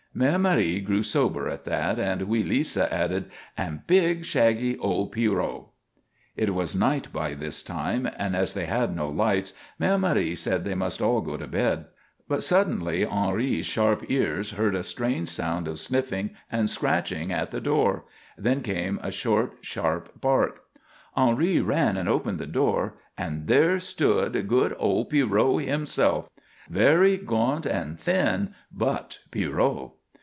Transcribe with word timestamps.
Mère 0.13 0.41
Marie 0.41 0.81
grew 0.81 1.03
sober 1.03 1.47
at 1.47 1.63
that, 1.63 1.97
and 1.97 2.23
wee 2.23 2.43
Lisa 2.43 2.93
added, 2.93 3.31
"And 3.57 3.87
big, 3.87 4.25
shaggy 4.25 4.77
old 4.77 5.13
Pierrot." 5.13 5.67
It 6.35 6.53
was 6.53 6.75
night 6.75 7.13
by 7.13 7.33
this 7.33 7.63
time, 7.63 8.09
and 8.17 8.35
as 8.35 8.53
they 8.53 8.65
had 8.65 8.93
no 8.93 9.07
lights 9.07 9.53
Mère 9.79 9.97
Marie 9.97 10.35
said 10.35 10.65
they 10.65 10.75
must 10.75 10.99
all 11.01 11.21
go 11.21 11.37
to 11.37 11.47
bed. 11.47 11.85
But 12.27 12.43
suddenly 12.43 13.05
Henri's 13.05 13.65
sharp 13.65 14.03
ears 14.11 14.51
caught 14.51 14.75
a 14.75 14.83
strange 14.83 15.29
sound 15.29 15.65
of 15.65 15.79
sniffing 15.79 16.31
and 16.51 16.69
scratching 16.69 17.31
at 17.31 17.51
the 17.51 17.61
door. 17.61 18.03
Then 18.37 18.59
came 18.59 18.99
a 19.01 19.11
short, 19.11 19.59
sharp 19.61 20.19
bark. 20.19 20.63
Henri 21.15 21.61
ran 21.61 21.95
and 21.95 22.09
opened 22.09 22.37
the 22.37 22.45
door, 22.45 22.95
and 23.17 23.47
there 23.47 23.79
stood 23.79 24.45
good 24.49 24.75
old 24.77 25.09
Pierrot 25.09 25.63
himself, 25.63 26.27
very 26.69 27.15
gaunt 27.15 27.65
and 27.65 27.97
thin, 27.97 28.53
but 28.69 29.19
Pierrot! 29.31 29.91